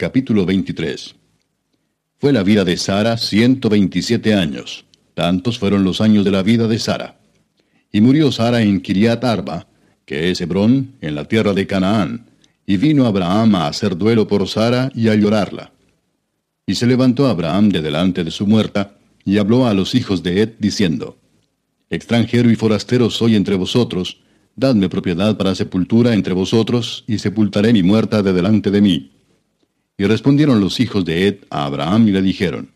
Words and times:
Capítulo 0.00 0.46
23 0.46 1.16
Fue 2.18 2.32
la 2.32 2.44
vida 2.44 2.64
de 2.64 2.76
Sara 2.76 3.16
ciento 3.16 3.68
veintisiete 3.68 4.32
años. 4.32 4.84
Tantos 5.14 5.58
fueron 5.58 5.82
los 5.82 6.00
años 6.00 6.24
de 6.24 6.30
la 6.30 6.44
vida 6.44 6.68
de 6.68 6.78
Sara. 6.78 7.18
Y 7.90 8.00
murió 8.00 8.30
Sara 8.30 8.62
en 8.62 8.80
Kiriat 8.80 9.24
Arba, 9.24 9.66
que 10.06 10.30
es 10.30 10.40
Hebrón, 10.40 10.92
en 11.00 11.16
la 11.16 11.24
tierra 11.24 11.52
de 11.52 11.66
Canaán. 11.66 12.26
Y 12.64 12.76
vino 12.76 13.06
Abraham 13.06 13.56
a 13.56 13.66
hacer 13.66 13.98
duelo 13.98 14.28
por 14.28 14.46
Sara 14.46 14.92
y 14.94 15.08
a 15.08 15.16
llorarla. 15.16 15.72
Y 16.64 16.76
se 16.76 16.86
levantó 16.86 17.26
Abraham 17.26 17.70
de 17.70 17.82
delante 17.82 18.22
de 18.22 18.30
su 18.30 18.46
muerta, 18.46 18.94
y 19.24 19.38
habló 19.38 19.66
a 19.66 19.74
los 19.74 19.96
hijos 19.96 20.22
de 20.22 20.42
Ed, 20.42 20.50
diciendo, 20.60 21.18
Extranjero 21.90 22.52
y 22.52 22.54
forastero 22.54 23.10
soy 23.10 23.34
entre 23.34 23.56
vosotros, 23.56 24.20
dadme 24.54 24.88
propiedad 24.88 25.36
para 25.36 25.56
sepultura 25.56 26.14
entre 26.14 26.34
vosotros, 26.34 27.02
y 27.08 27.18
sepultaré 27.18 27.72
mi 27.72 27.82
muerta 27.82 28.22
de 28.22 28.32
delante 28.32 28.70
de 28.70 28.80
mí. 28.80 29.17
Y 29.98 30.06
respondieron 30.06 30.60
los 30.60 30.78
hijos 30.78 31.04
de 31.04 31.26
Ed 31.26 31.38
a 31.50 31.64
Abraham 31.64 32.06
y 32.06 32.12
le 32.12 32.22
dijeron, 32.22 32.70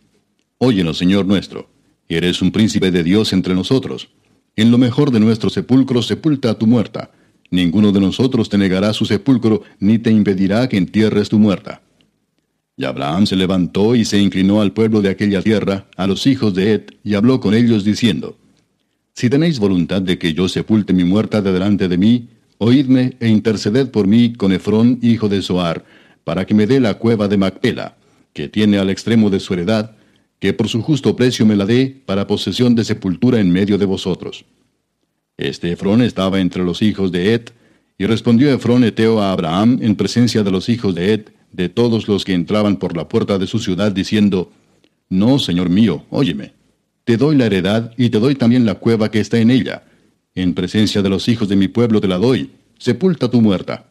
Óyenos, 0.59 0.99
Señor 0.99 1.25
nuestro, 1.25 1.71
eres 2.09 2.43
un 2.43 2.51
príncipe 2.51 2.91
de 2.91 3.05
Dios 3.05 3.33
entre 3.33 3.55
nosotros. 3.55 4.09
En 4.57 4.73
lo 4.73 4.77
mejor 4.77 5.13
de 5.13 5.21
nuestro 5.21 5.49
sepulcro 5.49 6.03
sepulta 6.03 6.51
a 6.51 6.59
tu 6.59 6.67
muerta. 6.67 7.13
Ninguno 7.51 7.93
de 7.93 8.01
nosotros 8.01 8.49
te 8.49 8.59
negará 8.59 8.93
su 8.93 9.05
sepulcro, 9.05 9.63
ni 9.79 9.99
te 9.99 10.11
impedirá 10.11 10.69
que 10.69 10.77
entierres 10.77 11.29
tu 11.29 11.39
muerta. 11.39 11.83
Y 12.77 12.85
Abraham 12.85 13.27
se 13.27 13.37
levantó 13.37 13.95
y 13.95 14.05
se 14.05 14.19
inclinó 14.19 14.61
al 14.61 14.73
pueblo 14.73 15.01
de 15.01 15.11
aquella 15.11 15.43
tierra, 15.43 15.87
a 15.97 16.07
los 16.07 16.27
hijos 16.27 16.55
de 16.55 16.73
Ed, 16.73 16.83
y 17.05 17.15
habló 17.15 17.41
con 17.41 17.55
ellos 17.55 17.85
diciendo, 17.85 18.37
Si 19.15 19.31
tenéis 19.31 19.59
voluntad 19.59 20.03
de 20.03 20.19
que 20.19 20.35
yo 20.35 20.49
sepulte 20.49 20.93
mi 20.93 21.05
muerta 21.05 21.41
de 21.41 21.53
delante 21.53 21.89
de 21.89 21.99
mí, 21.99 22.29
oídme 22.59 23.17
e 23.21 23.29
interceded 23.29 23.91
por 23.91 24.07
mí 24.07 24.33
con 24.33 24.53
Efrón, 24.53 24.99
hijo 25.03 25.29
de 25.29 25.43
Soar, 25.43 25.85
para 26.25 26.47
que 26.47 26.55
me 26.55 26.67
dé 26.67 26.81
la 26.81 26.95
cueva 26.95 27.29
de 27.29 27.37
Macpela, 27.37 27.97
que 28.33 28.49
tiene 28.49 28.79
al 28.79 28.91
extremo 28.91 29.31
de 29.31 29.41
su 29.41 29.55
heredad, 29.55 29.97
que 30.39 30.53
por 30.53 30.69
su 30.69 30.83
justo 30.83 31.15
precio 31.15 31.47
me 31.47 31.57
la 31.57 31.67
dé 31.67 32.03
para 32.05 32.27
posesión 32.27 32.75
de 32.75 32.85
sepultura 32.85 33.39
en 33.41 33.51
medio 33.51 33.79
de 33.79 33.87
vosotros. 33.87 34.45
Este 35.37 35.73
Efrón 35.73 36.03
estaba 36.03 36.41
entre 36.41 36.65
los 36.65 36.83
hijos 36.83 37.13
de 37.13 37.35
Ed, 37.35 37.43
y 37.99 38.07
respondió 38.07 38.53
Efrón 38.53 38.83
Eteo 38.83 39.21
a 39.21 39.33
Abraham 39.33 39.79
en 39.81 39.95
presencia 39.95 40.43
de 40.43 40.51
los 40.51 40.69
hijos 40.69 40.95
de 40.95 41.13
Ed, 41.13 41.21
de 41.53 41.69
todos 41.69 42.09
los 42.09 42.25
que 42.25 42.33
entraban 42.33 42.77
por 42.77 42.97
la 42.97 43.09
puerta 43.09 43.39
de 43.39 43.47
su 43.47 43.59
ciudad, 43.59 43.93
diciendo, 43.93 44.51
No, 45.09 45.39
señor 45.39 45.69
mío, 45.69 46.05
óyeme, 46.11 46.53
te 47.05 47.17
doy 47.17 47.37
la 47.37 47.47
heredad 47.47 47.93
y 47.97 48.11
te 48.11 48.19
doy 48.19 48.35
también 48.35 48.65
la 48.65 48.75
cueva 48.75 49.11
que 49.11 49.21
está 49.21 49.39
en 49.39 49.51
ella. 49.51 49.85
En 50.35 50.55
presencia 50.55 51.03
de 51.03 51.11
los 51.11 51.29
hijos 51.29 51.49
de 51.49 51.57
mi 51.57 51.69
pueblo 51.69 52.01
te 52.01 52.09
la 52.09 52.19
doy, 52.19 52.51
sepulta 52.79 53.31
tu 53.31 53.41
muerta. 53.41 53.87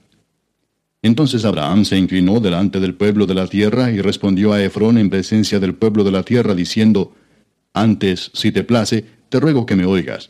Entonces 1.01 1.45
Abraham 1.45 1.85
se 1.85 1.97
inclinó 1.97 2.39
delante 2.39 2.79
del 2.79 2.93
pueblo 2.93 3.25
de 3.25 3.33
la 3.33 3.47
tierra 3.47 3.91
y 3.91 4.01
respondió 4.01 4.53
a 4.53 4.63
Efrón 4.63 4.97
en 4.97 5.09
presencia 5.09 5.59
del 5.59 5.73
pueblo 5.73 6.03
de 6.03 6.11
la 6.11 6.23
tierra, 6.23 6.53
diciendo, 6.53 7.15
Antes, 7.73 8.31
si 8.33 8.51
te 8.51 8.63
place, 8.63 9.05
te 9.29 9.39
ruego 9.39 9.65
que 9.65 9.75
me 9.75 9.85
oigas. 9.85 10.29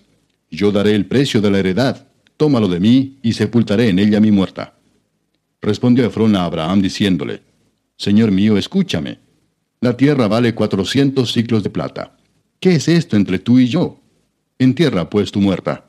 Yo 0.50 0.72
daré 0.72 0.96
el 0.96 1.06
precio 1.06 1.42
de 1.42 1.52
la 1.52 1.60
heredad, 1.60 2.08
tómalo 2.38 2.68
de 2.68 2.80
mí 2.80 3.18
y 3.22 3.34
sepultaré 3.34 3.90
en 3.90 4.00
ella 4.00 4.20
mi 4.20 4.32
muerta. 4.32 4.76
Respondió 5.62 6.06
Efrón 6.06 6.36
a 6.36 6.46
Abraham 6.46 6.82
diciéndole, 6.82 7.42
Señor 7.98 8.32
mío, 8.32 8.58
escúchame. 8.58 9.20
La 9.80 9.98
tierra 9.98 10.28
vale 10.28 10.56
cuatrocientos 10.56 11.34
ciclos 11.34 11.64
de 11.64 11.70
plata. 11.70 12.18
¿Qué 12.60 12.76
es 12.76 12.88
esto 12.88 13.16
entre 13.16 13.40
tú 13.40 13.60
y 13.60 13.68
yo? 13.68 14.00
Entierra 14.58 15.10
pues 15.10 15.32
tu 15.32 15.42
muerta. 15.42 15.86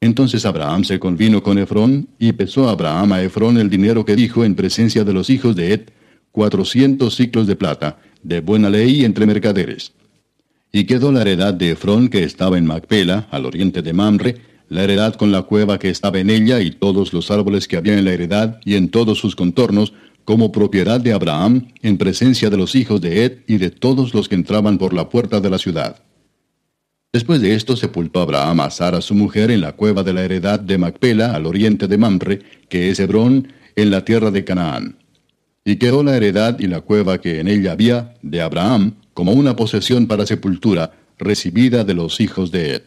Entonces 0.00 0.46
Abraham 0.46 0.84
se 0.84 1.00
convino 1.00 1.42
con 1.42 1.58
Efrón, 1.58 2.08
y 2.18 2.32
pesó 2.32 2.68
Abraham 2.68 3.12
a 3.12 3.22
Efrón 3.22 3.58
el 3.58 3.68
dinero 3.68 4.04
que 4.04 4.14
dijo 4.14 4.44
en 4.44 4.54
presencia 4.54 5.04
de 5.04 5.12
los 5.12 5.28
hijos 5.28 5.56
de 5.56 5.72
Ed, 5.72 5.80
cuatrocientos 6.30 7.16
ciclos 7.16 7.46
de 7.46 7.56
plata, 7.56 7.98
de 8.22 8.40
buena 8.40 8.70
ley 8.70 9.04
entre 9.04 9.26
mercaderes. 9.26 9.92
Y 10.70 10.84
quedó 10.84 11.10
la 11.10 11.22
heredad 11.22 11.54
de 11.54 11.72
Efrón 11.72 12.08
que 12.08 12.22
estaba 12.22 12.58
en 12.58 12.66
Macpela, 12.66 13.26
al 13.30 13.46
oriente 13.46 13.82
de 13.82 13.92
Mamre, 13.92 14.36
la 14.68 14.84
heredad 14.84 15.14
con 15.14 15.32
la 15.32 15.42
cueva 15.42 15.78
que 15.78 15.90
estaba 15.90 16.18
en 16.18 16.30
ella 16.30 16.60
y 16.60 16.70
todos 16.70 17.12
los 17.12 17.30
árboles 17.30 17.66
que 17.66 17.76
había 17.76 17.98
en 17.98 18.04
la 18.04 18.12
heredad 18.12 18.60
y 18.64 18.74
en 18.74 18.90
todos 18.90 19.18
sus 19.18 19.34
contornos, 19.34 19.94
como 20.24 20.52
propiedad 20.52 21.00
de 21.00 21.14
Abraham, 21.14 21.68
en 21.82 21.96
presencia 21.96 22.50
de 22.50 22.58
los 22.58 22.74
hijos 22.74 23.00
de 23.00 23.24
Ed 23.24 23.38
y 23.46 23.56
de 23.56 23.70
todos 23.70 24.12
los 24.12 24.28
que 24.28 24.34
entraban 24.34 24.76
por 24.76 24.92
la 24.92 25.08
puerta 25.08 25.40
de 25.40 25.48
la 25.48 25.58
ciudad. 25.58 26.02
Después 27.10 27.40
de 27.40 27.54
esto 27.54 27.74
sepultó 27.74 28.20
Abraham 28.20 28.60
a 28.60 28.70
Sara 28.70 29.00
su 29.00 29.14
mujer 29.14 29.50
en 29.50 29.62
la 29.62 29.72
cueva 29.72 30.02
de 30.02 30.12
la 30.12 30.24
heredad 30.24 30.60
de 30.60 30.76
Macpela, 30.76 31.34
al 31.34 31.46
oriente 31.46 31.88
de 31.88 31.96
Mamre, 31.96 32.40
que 32.68 32.90
es 32.90 33.00
Hebrón, 33.00 33.48
en 33.76 33.90
la 33.90 34.04
tierra 34.04 34.30
de 34.30 34.44
Canaán. 34.44 34.98
Y 35.64 35.76
quedó 35.76 36.02
la 36.02 36.16
heredad 36.16 36.58
y 36.60 36.66
la 36.66 36.82
cueva 36.82 37.18
que 37.18 37.40
en 37.40 37.48
ella 37.48 37.72
había, 37.72 38.14
de 38.20 38.42
Abraham, 38.42 38.96
como 39.14 39.32
una 39.32 39.56
posesión 39.56 40.06
para 40.06 40.26
sepultura, 40.26 40.92
recibida 41.16 41.82
de 41.82 41.94
los 41.94 42.20
hijos 42.20 42.50
de 42.50 42.74
Ed. 42.74 42.82